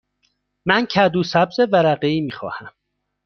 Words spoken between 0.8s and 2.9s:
کدو سبز ورقه ای می خواهم.